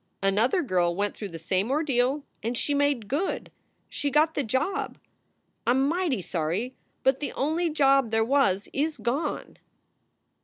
Another 0.23 0.63
girl 0.63 0.95
went 0.95 1.15
through 1.15 1.29
the 1.29 1.37
same 1.37 1.69
ordeal 1.69 2.23
and 2.41 2.57
she 2.57 2.73
made 2.73 3.07
good. 3.07 3.51
She 3.87 4.09
got 4.09 4.33
the 4.33 4.41
job. 4.43 4.97
I 5.67 5.69
m 5.73 5.87
mighty 5.87 6.23
sorry, 6.23 6.73
but 7.03 7.19
the 7.19 7.31
only 7.33 7.69
job 7.69 8.09
there 8.09 8.25
was 8.25 8.67
is 8.73 8.97
gone." 8.97 9.57